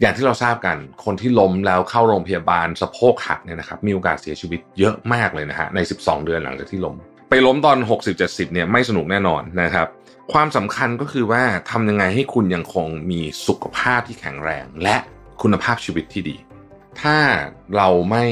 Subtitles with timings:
[0.00, 6.96] อย่างที่เราทราบกันคนที่ล้มแล้วเข้าโรงพยาบาลสะโพกหักเนี่ยนะครับมีโอกาสเสียชีวิตเยอะมากเลยนะฮะใน 12 เดือนหลังจากที่ล้ม
[7.30, 7.78] ไปล้มตอน
[8.16, 9.86] 60-70เนี่ยไม่สนุกแน่นอนนะครับ
[10.32, 14.96] ความสำคัญก็คือว่าทำยังไงให้คุณยังคงมีสุขภาพที่แข็งแรง และ
[15.42, 16.36] คุณภาพชีวิตที่ดี
[17.00, 17.16] ถ้า
[17.76, 18.26] เราไม่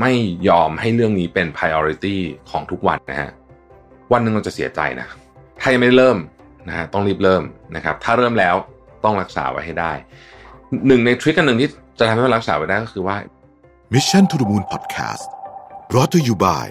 [0.00, 0.12] ไม่
[0.48, 2.16] ยอมให้เรื่องนี้เป็น priority
[2.50, 3.30] ของทุกวันนะฮะ
[4.12, 5.06] วันหนึ่งเราจะเสียใจนะ
[5.60, 6.18] ถ้ายังไม่เริ่ม
[6.68, 7.42] นะฮะต้องรีบเริ่ม
[7.76, 8.54] นะครับ ถ้าเริ่มแล้ว
[9.04, 9.92] ต้องรักษาไว้ให้ได้
[10.86, 13.16] หนึ่งในทริคอันหนึ่งที่จะทำให้รักษาไว้ได้ก็คือว่า
[13.94, 15.26] Mission to the Moon Podcast
[15.90, 16.64] brought to you by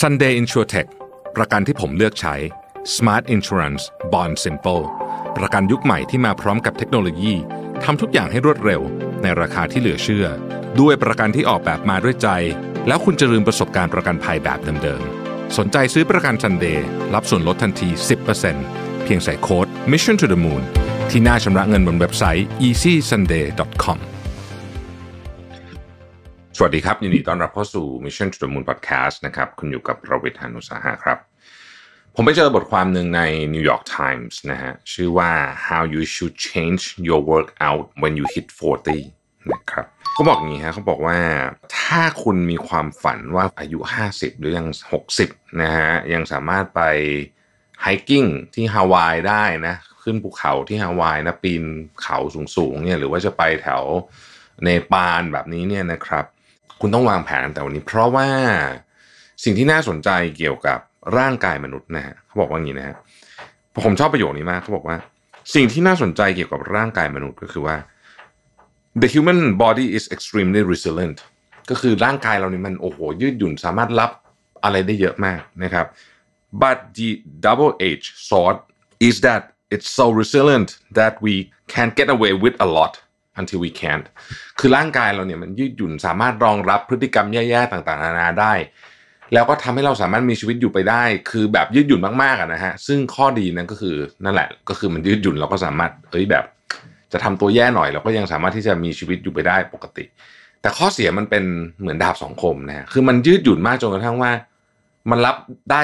[0.00, 0.88] Sunday InsurTech
[1.36, 2.34] ประกันที่ผมเลือกใช้
[2.96, 3.82] Smart Insurance
[4.12, 4.84] Bond Simple
[5.36, 7.34] ประกันยุคใหม่ที่มาพร้อมกับเทคโนโลยี
[7.84, 8.80] ทำทุกอย่างให้รวดเร็ว
[9.22, 10.26] ในราคาที่เหลือเชื่อ
[10.80, 12.28] ด้วยประกันที่ออกแบบมาด้วยใจ
[12.86, 16.78] แล้วคุณจะลืมประสบการณ์ประกันภัยแบบเดิมๆ สนใจซื้อประกัน Sunday
[17.14, 17.88] รับส่วนลดทันที
[18.46, 20.62] 10%เพียงใส่โค้ด Mission to the Moon
[21.14, 23.98] ที่หน้าชำระเงินบนเว็บไซต์ easysunday.com
[26.56, 31.18] สวัสดีครับ ยินดีต้อนรับเข้าสู่ Mission to the Moon Podcast นะครับคุณอยู่กับประวิทยานุสาหะครับ
[32.14, 33.22] ผมไปเจอบทความหนึ่งใน
[33.54, 35.32] New York Times นะฮะชื่อว่า
[35.66, 38.46] How you should change your workout when you hit
[38.98, 41.18] 40 นะครับเขาบอกงี้ฮะเขาบอกว่า
[41.78, 43.78] ถ้าคุณมีความฝันว่าอายุ
[44.10, 44.68] 50 หรือยัง
[45.14, 46.80] 60 นะฮะยังสามารถไป
[47.82, 48.24] ไฮกิ้ง
[48.54, 51.64] ที่ฮาวายได้นะขึ้นภูเขาที่ฮาวายนะปีน
[52.02, 52.18] เขา
[52.56, 53.82] สูงๆเนี่ยหรือว่าจะไปแถว
[54.64, 56.24] เนปาลแบบนี้เนี่ยนะครับ
[56.80, 58.28] คุณต้องวางแผนแต่วันนี้ เพราะว่า
[59.44, 60.78] สิ่งที่น่าสนใจเกี่ยวกับ
[61.18, 62.96] ร่างกายมนุษย์นะฮะเขาบอกว่าอย่างนี้นะฮะ
[63.84, 64.96] ผมชอบประโยคนี้มากเขาบอกว่า
[65.54, 67.76] สิ่งที่น่าสนใจเกี่ยวกับร่างกายมนุษย์ก็คือว่า
[69.00, 71.18] the human body is extremely resilient
[71.70, 74.10] ก็คือร่างกายเรานี่มันโอ้โหยืดหยุ่นสามารถรับ
[74.64, 75.86] อะไรได้เยอะมากนะครับ
[76.62, 77.08] but the
[77.46, 78.56] double edge sword
[79.08, 79.42] is that
[79.74, 81.34] it's so resilient that we
[81.74, 82.94] can get away with a lot
[83.40, 84.06] until we can't
[84.58, 88.54] คือร่างกายเราเนี่ยมันยืดหยุ่นสามารถรองรับพฤติกรรมแย่ๆต่างๆ นานาได้
[89.34, 96.44] แล้วก็ทำให้เราสามารถมีชีวิตอยู่ไปได้ คือแบบยืดหยุ่นมากๆนะฮะ ซึ่งข้อดีนั้นก็คือนั่นแหละ ก็คือมันยืดหยุ่นเราก็สามารถเอ้ยแบบ
[97.12, 100.04] จะทำตัวแย่หน่อยเราก็ยังสามารถที่จะมีชีวิตอยู่ไปได้ปกติ
[100.60, 101.44] แต่ข้อเสียมันเป็น
[101.80, 104.32] เหมือนดาบสองคมนะฮะ คือมันยืดหยุ่นมากจนกระทั่งว่า
[105.10, 105.36] มันรับ
[105.70, 105.82] ได้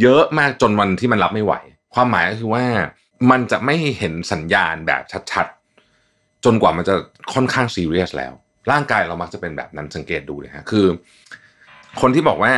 [0.00, 1.54] เยอะมากจนวันที่มันรับไม่ไหว
[1.94, 2.64] ความหมายก็คือว่า
[3.30, 5.02] มันจะไม่เห็นสัญญาณแบบ
[5.32, 6.94] ชัดๆ จนกว่ามันจะ
[7.34, 8.32] ค่อนข้างซีเรียสแล้ว
[8.70, 10.86] ร่างกายเรามักจะเป็นแบบนั้นสังเกตดูเลยฮะคือ
[12.00, 12.52] คนที่บอกว่า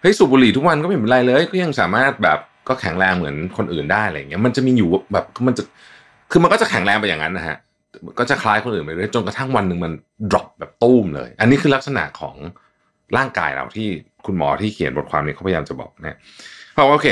[0.00, 2.38] เฮ้ยสูบบุหรี่ทุกวันก็ไม่เป็นไรเลย ก็ยังสามารถแบบ
[2.68, 5.62] ก็แข็งแรงเหมือนคนอื่นได้อะไรเงี้ยมันจะมีอยู่แบบมันจะ
[6.30, 7.56] คือมันก็จะแข็งแรงไปอย่างนั้นนะฮะ
[8.18, 9.92] ก็จะคล้ายคนอื่นไปเรื่อยจนกระทั่งวันหนึ่งมัน
[10.30, 12.36] drop แบบตุ้มเลย อันนี้คือลักษณะของ
[13.16, 13.88] ร่างกายเราที่
[14.26, 16.16] คุณหมอที่เขียนบทความนี้เขาพยายามจะบอกนะ
[16.74, 17.08] เขาโอเค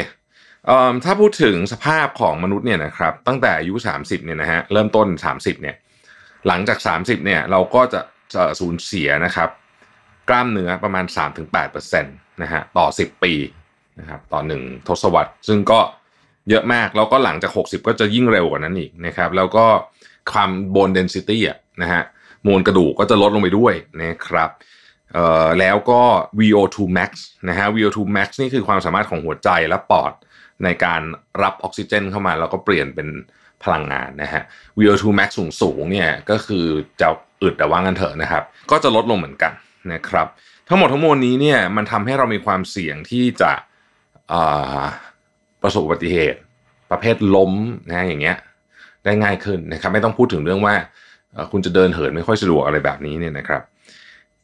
[1.04, 5.76] ถ้าพูดถึงสภาพของมนุษย์เนี่ยนะครับตั้งแต่อายุ 30เนี่ยนะฮะเริ่มต้น 30เนี่ย
[6.46, 8.00] หลังจาก 30เนี่ยเราก็จะ
[8.60, 9.48] สูญเสียนะครับ
[10.28, 11.04] กล้ามเนื้อประมาณ
[11.54, 13.34] 3-8%นะฮะต่อ 10 ปี
[13.98, 15.80] นะครับต่อหนึ่งทศวรรษ ซึ่งก็
[16.48, 19.66] เยอะมาก แล้วก็หลังจาก 60 ก็จะยิ่งเร็วกว่านั้นอีกนะครับ แล้วก็
[20.32, 22.02] ความโบนเดนซิตี้อะนะฮะ
[22.46, 24.50] มวลกระดูกก็จะลดลงไปด้วยนะครับ
[25.12, 26.02] เอ่อแล้วก็
[26.40, 27.10] VO2 max
[27.48, 30.12] นะฮะ VO2 max นี่คือความสามารถของหัวใจและปอด
[30.64, 31.02] ในการ
[31.42, 33.08] รับออกซิเจนเข้ามาแล้วก็เปลี่ยนเป็น
[33.64, 34.42] พลังงานนะฮะ
[34.78, 36.66] VO2 max สูงสูงเนี่ยก็คือ
[37.00, 37.08] จะ
[37.42, 39.52] อึดแต่ว่างันเถอะนะครับ ก็จะลดลงเหมือนกัน
[39.92, 40.26] นะครับ
[40.68, 43.52] ทั้งหมดทั้งมวลนี้เนี่ยมันทำให้เรามีความเสี่ยงที่จะ
[45.62, 46.40] ประสบอุบัติเหตุ
[46.90, 47.52] ประเภทล้ม
[47.90, 48.36] นะอย่างเงี้ย
[49.04, 50.74] ได้ง่ายขึ้นนะครับ ไม่ต้องพูดถึงเรื่องว่า
[51.52, 53.62] คุณจะเดินเหินไม่ค่อยสะดวกอะไรแบบนี้เนี่ยนะครับ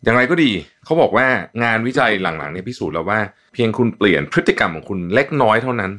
[0.05, 0.51] อย่างไรก็ดี
[0.85, 1.27] เขาบอกว่า
[1.65, 3.21] งานวิจัยหลังๆเนี่ยพิสูจน์แล้วว่า
[3.55, 5.93] เพียงคุณเปลี่ยนพฤติกรรมของคุณเล็กน้อยเท่านั้น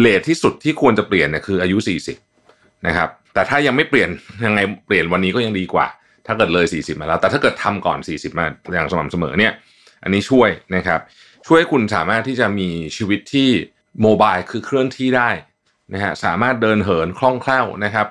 [0.00, 1.78] เลทที่สุดที่ควรจะเปลี่ยนเนี่ยคืออายุ
[2.32, 4.10] 40 นะครับ แต่ถ้ายังไม่เปลี่ยน
[4.44, 5.86] ยังไงเปลี่ยนวันนี้ก็ยังดีกว่า
[6.26, 9.52] ถ้าเกิดเลย 40 มาแล้ว แต่ถ้าเกิดทำก่อน 40 มาอย่างสม่ำเสมอเนี่ย
[10.02, 11.00] อันนี้ช่วยนะครับ
[11.46, 13.48] ช่วยคุณสามารถที่จะมีชีวิตที่
[14.02, 15.30] โมบายคือเคลื่อนที่ได้
[15.94, 18.06] นะฮะสามารถเดินเหินคล่องแคล่วนะครับ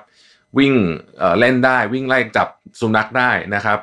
[0.58, 0.74] วิ่ง
[1.38, 2.48] เล่นได้วิ่งไล่จับ
[2.80, 3.78] สุนัขได้นะครับ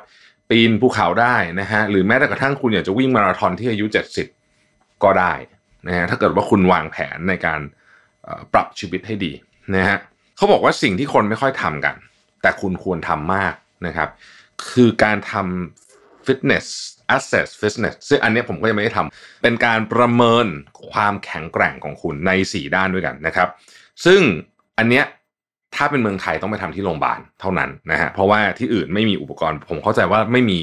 [0.50, 3.86] ปีนภูเขาได้นะฮะหรือแม้แต่กระทั่งคุณอยากจะวิ่งมาราธอนที่อายุ
[4.44, 5.32] 70 ก็ได้
[5.86, 7.60] นะฮะถ้าเกิดว่าคุณวางแผนในการ
[8.52, 9.32] ปรับชีวิตให้ดี
[9.76, 9.98] นะฮะ
[10.36, 11.96] เขาบอกว่าสิ่งที่คนไม่ค่อยทำกัน
[12.42, 13.54] แต่คุณควรทำมาก
[13.86, 14.08] นะครับ
[14.70, 16.66] คือการทำ fitness
[17.16, 20.46] assess fitness ซึ่งอันนี้ผมก็ยังไม่ได้ทำเป็นการประเมิน
[20.90, 23.48] ความแข็งแกร่งของคุณใน 4 ด้านด้วยกันนะครับ
[24.04, 24.20] ซึ่ง
[24.78, 25.04] อันเนี้ย
[25.74, 30.60] ถ้าเป็นเมืองไทยต้องไปทำที่โรงพยาบาลเท่านั้นนะฮะเพราะว่าที่อื่นไม่มีอุปกรณ์ ผมเข้าใจว่าไม่มี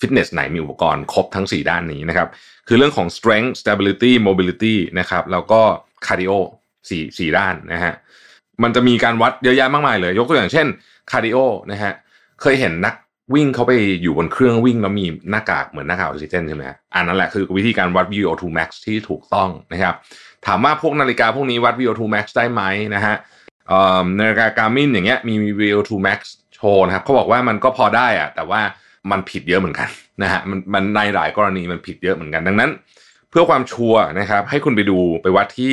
[0.00, 2.28] ฟิตเนสไหนมีอุปกรณ์ครบทั้ง 4 ด้านนี้นะครับ
[2.68, 5.60] คือเรื่องของ strength stability mobility นะครับแล้วก็
[6.06, 6.32] cardio
[6.80, 7.94] 4 4ด้านนะฮะ
[8.62, 10.66] มันจะมีการวัดเยอะแยะมากมายเลย ยกตัวอย่างเช่น
[11.10, 11.38] cardio
[11.70, 11.92] นะฮะ
[12.40, 12.94] เคยเห็นนัก
[13.34, 13.72] วิ่งเขาไป
[14.02, 16.62] อยู่บนเครื่องวิ่งแล้วมีหน้ากากเหมือนหน้ากากออกซิเจนใช่ไหม
[16.94, 19.94] อันนั้นแหละคือวิธีการวัด VO2 max ที่ถูกต้องนะครับ
[20.46, 22.62] ถามว่าพวกนาฬิกาพวกนี้วัด VO2 max ได้ไหม
[22.94, 23.14] นะฮะ
[24.18, 26.20] นาฬิกาการ์มินอย่างเงี้ยมี VO2 max
[26.54, 28.60] โชว์นะครับเขาบอกว่ามันก็พอได้อะแต่ว่า
[29.10, 29.88] มันผิดเยอะเหมือนกัน
[30.22, 32.70] นะฮะมันมันในหลายกรณีมันผิดเยอะเหมือนกันดังนั้น
[33.30, 35.72] เพื่อความชัวร์นะครับให้คุณไปดูไปวัดที่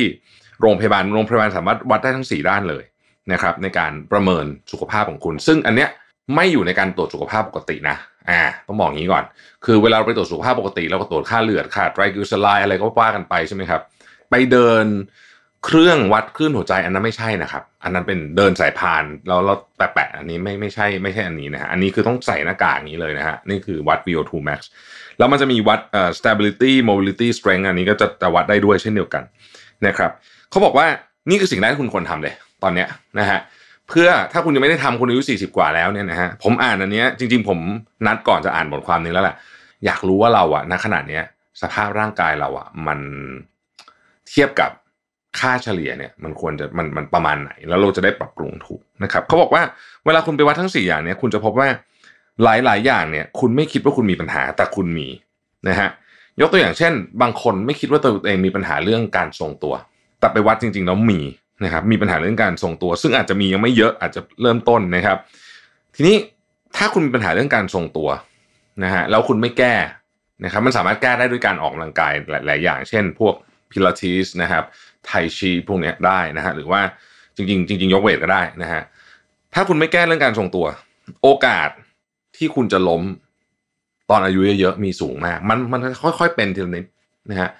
[0.60, 2.84] โรงพยาบาลโรงพยาบาลสามารถวัดได้ทั้ง 4 ด้านเลย
[3.32, 5.90] นะครับในการประเมินสุขภาพของคุณ ซึ่งอันเนี้ย
[6.34, 7.96] ไม่อยู่ในการตรวจสุขภาพปกตินะ
[8.30, 9.24] อ่าต้องบอกงี้ก่อน
[9.64, 13.80] คือเวลาเราไปตรวจสุขภาพปกติเราก็ตรวจค่าเลือดค่าไตรกลีเซอไรด์อะไรก็ว่ากันไปใช่ไหมครับ
[14.30, 14.84] ไปเดิน
[15.64, 24.60] เครื่องวัดคลื่นหัวใจอันนั้นไม่ใช่นะครับ อันนั้นเป็นเดินสายพานแล้วเราแปะๆอันนี้ไม่ไม่ใช่ไม่ใช่อันนี้นะฮะอันนี้คือต้องใส่หน้ากากอย่างนี้เลยนะฮะนี่คือวัด VO2 max
[25.18, 29.22] แล้วมันจะมีวัดเอ่อ stability mobility strength อันนี้ก็จะจะวัดได้ด้วยเช่นเดียวกัน
[29.86, 30.10] นะครับ
[30.50, 30.86] เขาบอกว่า
[31.30, 33.40] นี่คือสิ่งแรกที่คุณควรทำเลย ตอนเนี้ยนะฮะ
[33.88, 37.58] เพื่อถ้าคุณยังไม่ได้ทำคุณอายุ40 กว่าแล้วเนี่ยนะฮะผมอ่านอันเนี้ยจริง ๆ ผม
[38.06, 39.36] นัดก่อนจะอ่านบทความนี้แล้วแหละ
[39.84, 41.24] อยากรู้ว่าเราอะณขนาดเนี้ย
[41.62, 43.00] สภาพร่างกายเราอะมัน
[44.30, 44.70] เทียบกับ
[45.38, 49.62] ค่าเฉลี่ยเนี่ยมันควรจะมันมันประมาณไหน แล้วเราจะได้ปรับปรุงถูกนะครับเขาบอกว่า
[50.04, 51.68] เวลาคุณไปวัดทั้ง 4 อย่างเนี่ยคุณจะพบว่า
[52.42, 55.08] หลาย ๆ อย่างเนี่ยคุณไม่คิดว่าคุณมีปัญหาแต่คุณมี
[55.68, 55.88] นะฮะ
[56.40, 56.92] ยกตัวอย่างเช่น
[57.22, 59.74] บางคนไม่คิดว่าตัวเองมีปัญหาเรื่องการทรงตัว
[60.20, 61.20] แต่ไปวัดจริง ๆ แล้วมี
[61.64, 65.18] นะครับมีปัญหาเรื่องการทรงตัว ซึ่งอาจจะมียังไม่เยอะอาจจะเริ่มต้นนะครับ
[65.94, 66.16] ทีนี้
[66.76, 68.08] ถ้าคุณมีปัญหาเรื่องการทรงตัว
[68.84, 69.74] นะฮะแล้วคุณไม่แก้
[70.44, 73.34] นะครับมันสามารถแก้ได้ด้วยการออกกำลังกายหลาย ๆ อย่าง เช่น พวก
[73.70, 74.64] พิลาทิสนะครับ
[75.06, 76.80] ไทชีพวกนี้ได้นะฮะหรือว่า
[77.36, 78.82] จริงๆจริงๆยกเวทก็ได้นะฮะ
[79.54, 80.66] ถ้าคุณไม่แก้เรื่องการทรงตัว
[81.22, 81.68] โอกาส
[82.36, 83.02] ที่คุณจะล้ม
[84.10, 86.84] ตอนอายุเยอะๆมีสูงมาก มันมันค่อยๆเป็นทีละนิด
[87.30, 87.50] นะฮะ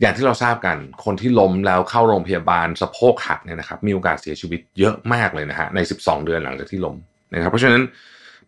[0.00, 6.96] อย่างที่เราทราบกันคนที่ล้มแล้วเข้าโรงพยาบาลสะโพกหักเนี่ยนะครับมีโอกาสเสียชีวิตเยอะมากเลยนะฮะใน 12 เดือนหลังจากที่ล้ม
[7.34, 7.82] นะครับเพราะฉะนั้น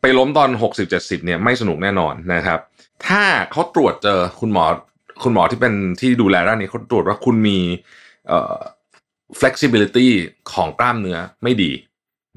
[0.01, 0.51] ไปล้มตอน
[0.89, 2.59] 60-70เนี่ยไม่สนุกแน่นอนนะครับ
[3.07, 3.23] ถ้า
[3.53, 4.65] เขาตรวจเจอคุณหมอ
[5.23, 7.59] คุณหมอที่เป็นที่ดูแลด้านนี้เขาตรวจว่าคุณมี
[8.29, 8.59] เอ่อ
[9.41, 10.09] flexibility
[10.53, 11.73] ของกล้ามเนื้อไม่ดี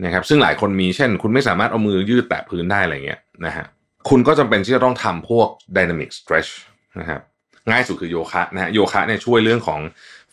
[0.06, 3.65] นะครับ ซึ่งหลายคนมีเช่น คุณไม่สามารถเอามือยืดแตะพื้นได้อะไรเงี้ยนะฮะ
[4.09, 6.51] คุณก็จำเป็นที่จะต้องทำพวก dynamic stretch
[7.00, 7.21] นะครับ
[7.69, 9.80] ง่ายสุดคือโยคะนะฮะโยคะเนี่ยช่วยเรื่องของ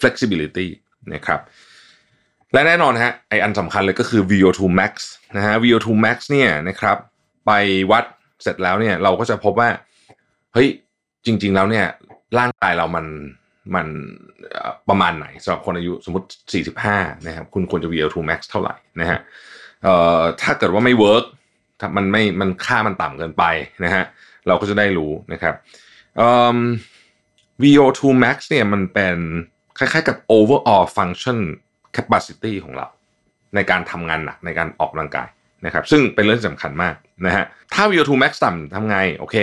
[0.00, 0.67] flexibility
[1.14, 1.40] นะครับ
[2.52, 4.93] และแน่นอนฮะไออันสำคัญเลยก็คือ VO2 max
[5.37, 6.97] นะฮะ VO2 max เนี่ยนะครับ
[7.47, 7.50] ไป
[7.90, 8.05] วัด
[8.43, 9.69] เสร็จแล้วเนี่ยเราก็จะพบว่า
[10.55, 10.69] เฮ้ย
[11.26, 11.87] จริง ๆ แล้วเนี่ย
[12.39, 13.07] ร่างกายเรามัน
[13.75, 13.87] มัน
[14.89, 16.27] ประมาณไหนสำหรับคนอายุสมมติ
[16.77, 19.19] 45 นะครับ คุณควรจะ VO2 max เท่าไหร่นะฮะ
[19.83, 21.25] เอ่อถ้าเกิดว่าไม่เวิร์ก
[21.81, 23.45] ถ้ามันไม่มันค่ามันต่ำเกินไป
[23.85, 24.05] นะฮะ
[24.47, 25.55] เราก็จะได้รู้นะครับ
[26.17, 26.59] เอ่อ
[27.63, 29.17] VO2 max เนี่ยมันเป็น
[29.79, 31.39] คล้ายๆกับ overall function
[31.97, 32.87] capacity ของเรา
[33.55, 35.29] ในการทำงานหนักในการออกกำลังกาย
[35.67, 36.95] นะครับซึ่งเป็นเรื่องสำคัญมาก
[37.27, 37.45] นะฮะ
[37.75, 39.37] ถ้า VO2 max ต่ำทำไงโอเค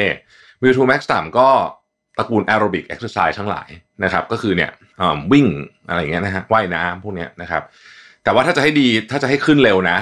[0.61, 1.49] VO2 max ต่ำก็
[2.17, 3.69] ตระกูล aerobic exercise ทั้งหลาย
[4.03, 4.71] นะครับ ก็คือเนี่ย
[5.31, 5.47] วิ่ง
[5.87, 7.63] อะไรเงี้ยนะฮะว่ายน้ำพวกเนี้ยนะครับ
[8.23, 9.97] แต่ว่าถ้าจะให้ดีถ้าจะให้ขึ้นเร็วนะ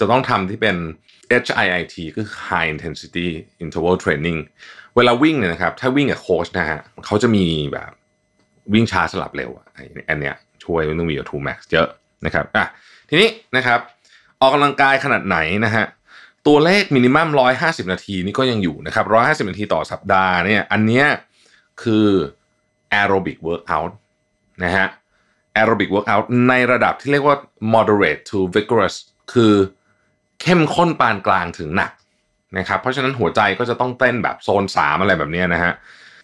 [0.00, 0.76] จะต้องทำที่เป็น
[1.42, 3.28] HIIT ก็คือ High Intensity
[3.64, 4.38] Interval Training
[4.96, 7.90] เวลาวิ่งเนี่ยนะครับ ถ้าวิ่งกับโค้ชนะฮะเขาจะมีแบบ
[8.72, 9.50] วิ่งช้าสลับเร็ว
[10.08, 11.88] อันเนี้ยช่วยต้องมี2 max เยอะ
[12.26, 12.64] นะครับอะ
[13.08, 13.80] ทีนี้นะครับ
[14.40, 15.84] ออกกำลังกายขนาดไหนนะฮะ
[16.46, 17.28] ตัวเลขมินิมัม
[17.60, 19.04] 150นาทีนี่ก็ยังอยู่นะครับ
[19.46, 21.06] 150นาทีต่อสัปดาห์เนี่ยอันเนี้ย
[21.82, 22.08] คือ
[23.00, 23.92] aerobic workout
[24.64, 24.86] นะฮะ
[25.58, 27.36] aerobic workout ในระดับที่เรียกว่า
[27.74, 28.96] moderate to vigorous
[29.32, 29.54] คือ
[30.42, 31.92] เข้มข้นปานกลางถึงหนัก
[32.58, 35.72] นะครับเพราะฉะนั้นหัวใจก็จะต้องเต้นแบบโซน 3 อะไรแบบนี้นะฮะ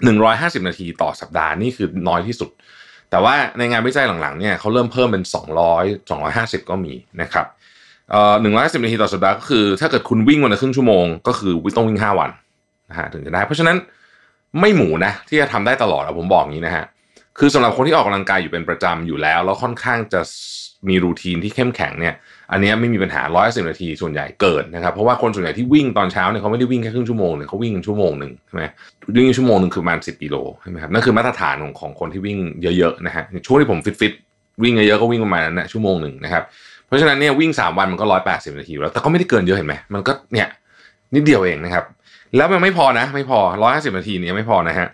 [0.08, 2.50] 150 นาทีต่อสัปดาห์นี่คือน้อยที่สุด
[3.10, 5.24] แต่ว่าในงานวิจัยหลังๆเนี่ยเขาเริ่มเพิ่มเป็น
[5.74, 7.46] 200 250 ก็มีนะครับ
[8.10, 12.30] เอ่อหนึ่งร้อยสิบนาทีต่อสัปดาห์ก็คือ ถ้าเกิดคุณวิ่งวันละครึ่งชั่วโมงก็คือวิ่งต้องวิ่งห้าวัน
[12.90, 13.76] นะฮะถึงจะได้ เพราะฉะนั้น
[14.60, 16.84] ไม่หมูนะที่จะทำได้ตลอดผมบอกอย่างนี้นะฮะ
[17.38, 20.20] คือสำหรับคนที่ออกกำลังกายอยู่เป็นประจำอยู่แล้ว แล้วค่อนข้างจะ
[20.88, 22.14] มีรูทีนที่เข้มแข็งเนี่ย
[22.52, 28.64] อันนี้ไม่มีปัญหาร้อยสิบนาทีส่วนใหญ่เกินนะครับ เพราะว่าคนส่วนใหญ่ที่วิ่งตอนเช้าเนี่ยเขาไม่ได้วิ่งแค่ครึ่งชั่วโมงเนี่ยเขาวิ่งชั่วโมงหนึ่งใช่ไหม
[29.16, 32.38] วิ่งชั่วโมงหนึ่งคือประมาณสิบกิโลใช่ไหมครับนั่นคือมาตรฐานของของคนที่วิ่ง
[32.78, 36.42] เยอะๆนะฮะช่วงที่ผมฟิตๆวิ่งเยอะๆก็วิ่งประมาณนั้นนะชั่วโมงหนึ่งนะครับ
[36.90, 40.48] เพราะฉะนั้นเนี่ยวิ่ง 3 วันมันก็ร้อยแปดสิบนาทีแล้วแต่ก็ไม่ได้เกินเยอะเห็นไหมมันก็เนี่ย
[41.14, 41.84] นิดเดียวเองนะครับ
[42.36, 44.88] แล้วมันไม่พอนะ ไม่พอร้อยห้าสิบนาทีนี้ไม่พอนะฮะ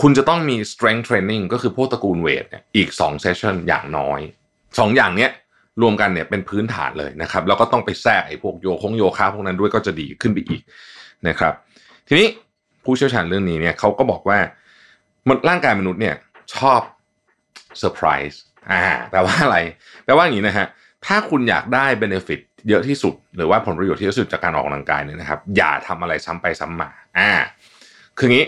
[0.00, 4.20] คุณจะต้องมี strength training ก็คือพวกตระกูลเวทเนี่ยอีก2 session อย่างน้อย
[4.58, 5.30] 2 อย่างเนี้ย
[5.82, 10.62] รวมกันเนี่ยเป็นพื้นฐานเลยนะครับ แล้วก็ต้องไปแทรกไอ้พวกโยคงโยคะพวกนั้นด้วยก็จะดีขึ้นไปอีก
[11.28, 11.54] นะครับ
[12.08, 12.28] ทีนี้
[12.84, 14.38] ผู้เชี่ยวชาญเรื่องนี้เนี่ยเขาก็บอกว่า
[15.28, 16.14] มันร่างกายมนุษย์เนี่ย
[16.54, 16.80] ชอบ
[17.78, 19.58] เซอร์ไพรส์อ่าแปลว่าอะไร
[20.04, 20.66] แปลว่าอย่างนี้นะฮะ
[21.06, 27.30] ถ้าคุณอยากได้ benefit เยอะที่สุด หรือว่าผลประโยชน์ที่เยอะสุดจากการออกกำลังกายเนี่ยนะครับ อย่าทำอะไรซ้ำไปซ้ำมา อ่า
[28.18, 28.46] คืองี้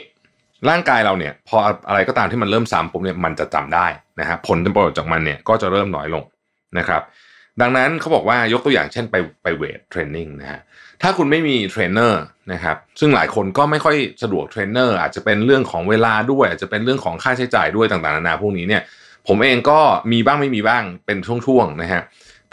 [0.69, 1.57] ร่างกายเราเนี่ย พอ
[1.89, 3.87] อะไรก็ตามที่มันเริ่มซ้ำปุ๊บเนี่ยมันจะจำได้
[4.21, 6.25] นะฮะผลประโยชน์จากมันเนี่ยก็จะเริ่มน้อยลง
[6.79, 7.03] นะครับ
[7.61, 10.61] ดังนั้นเขาบอกว่ายกตัวอย่างเช่นไปไป weight training นะฮะ
[11.03, 18.83] ถ้าคุณไม่มีเทรนเนอร์นะครับซึ่งหลายคนก็ไม่ค่อยสะดวกเทรนเนอร์อาจจะเป็นเรื่องของเวลาด้วย อาจจะเป็นเรื่องของค่าใช้จ่ายด้วยต่างๆนานาพวกนี้เนี่ย
[19.29, 19.81] ผมเองก็
[20.13, 22.03] มีบ้างไม่มีบ้างเป็นช่วงๆนะฮะ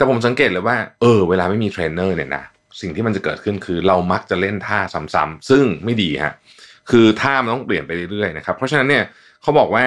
[0.00, 2.44] แต่ผมสังเกตเลยว่าเออเวลาไม่มีเทรนเนอร์เนี่ยนะ
[2.80, 4.78] สิ่งที่มันจะเกิดขึ้นคือเรามักจะเล่นท่า
[5.14, 6.32] ซ้ำๆซึ่งไม่ดีฮะ
[6.90, 9.04] คือท่ามันต้องเปลี่ยนไปเรื่อยๆนะครับเพราะฉะนั้นเนี่ย
[9.42, 9.84] เขาบอกว่า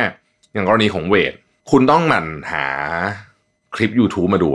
[0.54, 1.34] อย่างกรณีของ weight
[1.72, 2.66] คุณต้องหมั่นหา
[3.76, 4.50] คลิป YouTube มาดู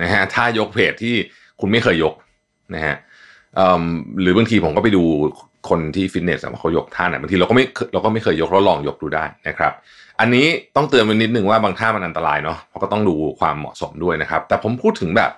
[0.00, 1.14] นะฮะท่ายกเวทที่
[1.60, 2.14] คุณไม่เคยยก
[2.74, 2.96] นะฮะ
[4.20, 5.02] หรือบางทีผมก็ไปดู
[5.68, 9.72] คนที่ฟิตเนสว่าเขายกท่าไหนบางทีเราก็ไม่เราก็ไม่เคยยกเราลองยกดูได้นะครับ
[10.20, 15.30] อันนี้ต้องเตือนไว้นิดนึงว่าบางท่ามันอันตรายเนาะเพราะก็ต้องดูความเหมาะสมด้วยนะครับ แต่ผมพูดถึงแบบ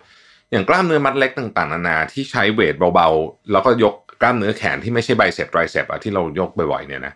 [0.52, 7.14] อย่างกล้ามเนื้อมัดเล็กต่างๆนานาที่ใช้เวทเบาๆ แล้วก็ยกกล้ามเนื้อแขนที่ไม่ใช่ไบเซปไตรเซปอะที่เรายกบ่อยๆเนี่ยนะ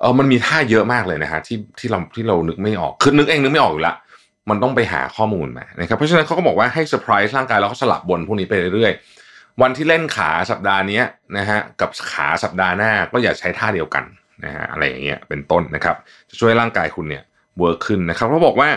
[0.00, 3.94] เออมันมีท่าเยอะมากเลยนะฮะที่ที่เราที่เรานึกไม่ออกคือนึกเองนึกไม่ออกอยู่ละ
[4.50, 9.23] มันต้องไปหาข้อมูลมานะครับเพราะฉะนั้นเขาก็บอกว่าให้เซอร์ไพรส์ร่างกายแล้วก็สลับวนพวกนี้ไปเรื่อยๆ
[9.62, 11.02] วันที่เล่นขาสัปดาห์นี้
[11.38, 14.04] นะฮะกับขาสัปดาห์หน้าก็อย่าใช้ท่าเดียวกัน
[14.44, 15.96] นะฮะอะไรอย่างเงี้ยเป็นต้นนะครับ
[16.30, 17.22] จะช่วยร่างกายคุณเนี่ย
[17.58, 18.68] work ขึ้นนะครับเขาบอกว่า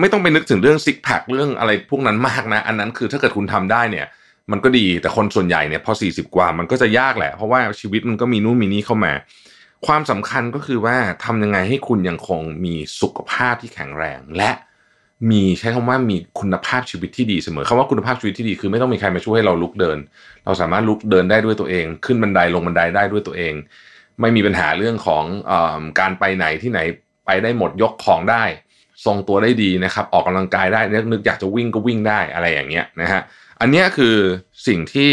[0.00, 4.06] ไม่ต้องไปนึกถึงเรื่องซิกแพคเรื่องอะไรพวกนั้นมากนะ อันนั้นคือถ้าเกิดคุณทำได้เนี่ย
[4.50, 9.12] มันก็ดีแต่คนส่วนใหญ่เนี่ยพอ 40 กว่ามันก็จะยากแหละ เพราะว่าชีวิตมันก็มีนู่นมีนี่เข้ามา
[9.86, 14.50] ความสำคัญก็คือว่าทำยังไงให้คุณยังคงมีสุขภาพที่แข็งแรงและ
[15.30, 19.98] มีใช้คำว่ามีคุณภาพชีวิตที่ดีเสมอคำว่าคุณภาพชีวิตที่ดีคือไม่ต้องมีใครมาช่วยให้เราลุกเดิน
[20.44, 23.54] เราสามารถลุกเดินได้ด้วยตัวเอง ขึ้นบันไดลงบันไดได้ด้วยตัวเอง
[24.20, 25.52] ไม่มีปัญหาเรื่องของอ
[26.00, 26.80] การไปไหนที่ไหน
[27.26, 28.44] ไปได้หมดยกของได้
[29.04, 30.80] ทรงตัวได้ดีนะครับ ออกกำลังกายได้
[31.10, 33.20] นึกอยากจะวิ่งก็วิ่งได้อะไรอย่างเงี้ยนะฮะ
[33.60, 34.16] อันนี้คือ
[34.66, 35.10] สิ่งที่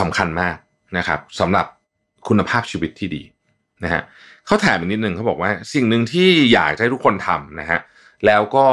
[0.00, 0.56] สำคัญมาก
[0.96, 1.66] นะครับสำหรับ
[2.28, 3.22] คุณภาพชีวิตที่ดี
[3.84, 4.02] นะฮะ
[4.46, 7.80] เขาแถมอีกนิดนึงเขาบอกว่าสิ่งหนึ่งที่อยากให้ทุกคนทำนะฮะ
[8.26, 8.64] แล้วก็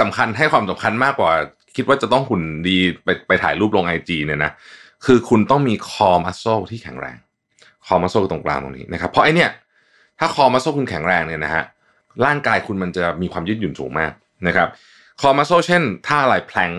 [0.00, 1.32] สำคัญให้ความสำคัญมากกว่า
[1.76, 4.52] คิดว่าจะต้องหุ่นดีไปไปถ่ายรูปลงไอจีเนี่ยนะ
[5.06, 7.16] คือคุณต้องมีคอมัสโซที่แข็งแรง
[7.86, 9.50] คอมัสโซตรงกลางตรงนี้นะครับ เพราะไอเนี่ย
[10.18, 11.64] ถ้าคอมัสโซคุณแข็งแรงเนี่ยนะฮะ
[12.24, 14.12] ร่างกายคุณมันจะมีความยืดหยุ่นสูงมาก
[14.46, 14.68] นะครับ
[15.20, 16.72] คอมัสโซเช่นท่าอะไรแพลง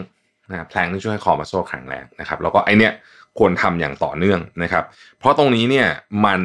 [0.49, 2.93] นะแพลงที่ช่วยให้คอมัสโซแข็งแรงนะครับแล้วก็ไอเนี้ย
[3.37, 4.83] ควรทำอย่างต่อเนื่องนะครับ
[5.19, 5.87] เพราะตรงนี้เนี่ย
[6.25, 6.41] มัน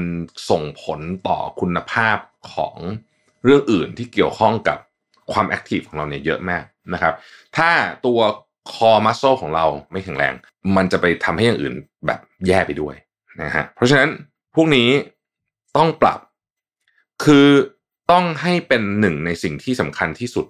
[0.50, 2.16] ส่งผลต่อคุณภาพ
[2.54, 2.76] ของ
[3.44, 4.78] เรื่องอื่นที่เกี่ยวข้องกับ
[5.32, 7.14] ความแอคทีฟของเราเนี่ยเยอะมากนะครับ
[7.56, 7.70] ถ้า
[8.06, 8.20] ตัว
[8.72, 10.34] คอมัสโซของเราไม่แข็งแรง
[10.76, 11.74] มันจะไปทำให้อย่างอื่น
[12.06, 12.94] แบบแย่ไปด้วย
[13.42, 14.08] นะฮะเพราะฉะนั้น
[14.54, 14.88] พวกนี้
[15.76, 16.18] ต้องปรับ
[17.24, 17.48] คือ
[18.10, 20.46] ต้องให้เป็นหนึ่งในสิ่งที่สำคัญที่สุด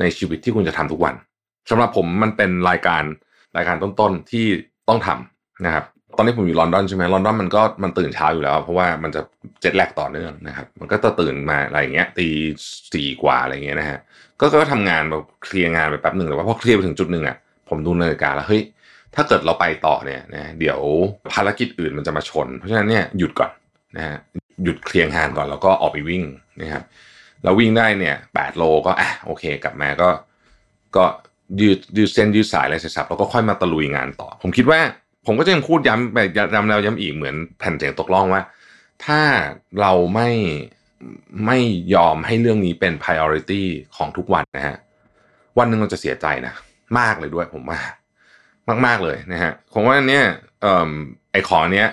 [0.00, 1.14] ในชีวิตที่คุณจะทำทุกวัน
[1.70, 3.02] สำหรับผมมันเป็นรายการ
[3.56, 4.46] รายการต้นๆที่
[4.88, 5.84] ต้องทำนะครับ
[6.16, 9.22] ตอนนี้ผมอยู่ลอนดอนใช่ไหมลอนดอนมันก็มันตื่นเช้าอยู่แล้ว เพราะว่ามันจะ
[9.62, 12.28] เจ็ดแลกต่อเนื่องนะครับ มันก็จะตื่นมาอะไรอย่างเงี้ยตี
[12.94, 13.98] สี่กว่าอะไรเงี้ยนะฮะ
[14.40, 17.36] ก็ก็ทำงานแบบเคลียร์งานไปแป๊บหนึ่งแต่ว่าพอเคลียร์ไปถึงจุดหนึ่งอะ
[17.68, 18.62] ผมดูนาฬิกาแล้วเฮ้ย
[19.14, 20.80] ถ้าเกิดเราไปต่อเนี่ยนะเดี๋ยว
[21.34, 23.50] ภารกิจอื่นมันจะมาชน เพราะฉะนั้นเนี่ยหยุดก่อน
[23.96, 24.16] นะฮะ
[24.64, 26.24] หยุดเคลียร์งานก่อนแล้วก็ออกไปวิ่ง
[26.60, 26.82] นะครับ
[27.42, 30.08] เราวิ่งได้เนี่ยแปดโลก็อะโอเค กลับมาก็
[30.96, 31.04] ก็
[31.60, 34.80] ยืดยืดเส้นยืดสายอะไรเสร็จสับแล้วก็ค่อยมาตะลุยงานต่อ ผมคิดว่า
[35.26, 36.18] ผมก็จะยังพูดย้ำไป
[36.54, 38.42] ย้ำแล้วย้ำอีกเหมือนแผ่นเสียงตกล่องว่า
[39.04, 39.20] ถ้า
[39.80, 40.30] เราไม่
[41.46, 41.58] ไม่
[41.94, 43.62] ยอมให้เรื่องนี้เป็น priority
[43.96, 44.76] ของทุกวันนะฮะ
[45.58, 46.54] วันหนึ่งเราจะเสียใจนะ
[46.98, 47.80] มากเลยด้วยผมว่า
[48.68, 50.24] มากมากเลยนะฮะผมว่าเนี้ย
[51.32, 51.88] ไอของเนี้ย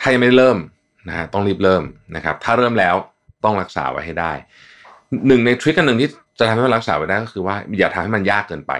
[0.00, 0.58] ถ้ายังไม่เริ่ม
[1.08, 1.84] นะฮะต้องรีบเริ่ม
[2.16, 2.94] นะครับ ถ้าเริ่มแล้ว
[3.44, 4.32] ต้องรักษาไว้ให้ได้
[5.26, 8.72] หนึ่งในทริคกันหนึ่งที่จะทำให้มันรักษาไว้ได้ก็คือว่าอย่าทำให้มันยากเกินไป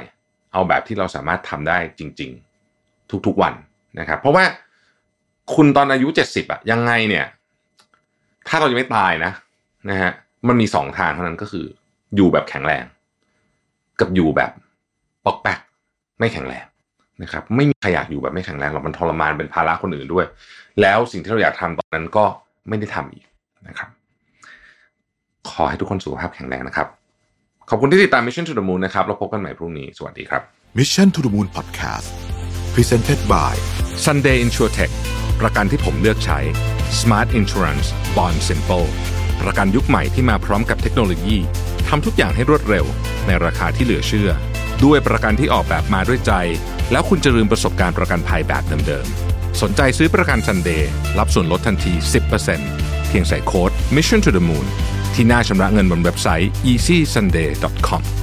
[0.52, 2.49] เอาแบบที่เราสามารถทำได้จริง ๆ
[3.26, 3.54] ทุกๆวัน
[4.00, 4.44] นะครับ เพราะว่า
[5.54, 7.26] คุณตอนอายุเจ็ดสิบอะยังไงเนี่ย
[8.48, 9.32] ถ้าเราจะไม่ตายนะ
[9.90, 10.10] นะฮะ
[10.48, 11.66] มันมีสองทางเท่านั้นก็คือ
[12.16, 12.84] อยู่แบบแข็งแรง
[14.00, 14.50] กับอยู่แบบ
[15.24, 15.60] ปอกแปก
[16.18, 16.64] ไม่แข็งแรง
[17.22, 20.26] นะครับ ไม่มีใครอยากอยู่แบบไม่แข็งแรงหรอกมันทรมานเป็นภาระคนอื่นด้วย
[20.80, 22.24] แล้วสิ่งที่เราอยากทำตอนนั้นก็
[22.68, 23.24] ไม่ได้ทำอีก
[23.68, 23.90] นะครับ
[25.50, 26.88] ขอให้ทุกคนสุขภาพแข็งแรงนะครับ
[27.70, 30.42] ขอบคุณที่ติดตาม Mission to the Moon นะครับเราพบกันใหม่พรุ่งนี้ สวัสดีครับ
[30.78, 32.08] Mission to the Moon Podcast
[32.74, 33.54] Presented by
[34.04, 34.92] Sunday InsurTech
[35.40, 36.38] ประกันที่ผมเลือกใช้
[37.00, 38.88] Smart Insurance Bond Simple
[39.42, 41.36] ประกันยุคใหม่ที่มาพร้อมกับเทคโนโลยี
[41.88, 42.84] ทำทุกอย่างให้รวดเร็ว
[43.26, 44.30] ในราคาที่เหลือเชื่อ
[44.84, 46.32] ด้วยประกันที่ออกแบบมาด้วยใจ
[46.92, 50.82] แล้วคุณจะลืมประสบการณ์ประกันภัยแบบเดิมๆ สนใจซื้อประกัน Sunday
[51.18, 51.92] รับส่วนลดทันที
[52.50, 54.66] 10%เพียงใส่โค้ด Mission to the Moon
[55.14, 58.19] ที่หน้าชำระเงินบนเว็บไซต์ easysunday.com